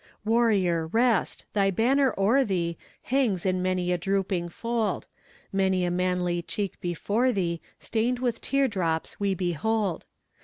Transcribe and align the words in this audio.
Warrior, 0.25 0.87
rest! 0.87 1.45
thy 1.53 1.69
banner 1.69 2.11
o'er 2.17 2.43
thee 2.43 2.75
Hangs 3.03 3.45
in 3.45 3.61
many 3.61 3.91
a 3.91 3.99
drooping 3.99 4.49
fold; 4.49 5.05
Many 5.53 5.85
a 5.85 5.91
manly 5.91 6.41
cheek 6.41 6.81
before 6.81 7.31
thee 7.31 7.61
Stain'd 7.79 8.17
with 8.17 8.41
tear 8.41 8.67
drops 8.67 9.19
we 9.19 9.35
behold. 9.35 10.07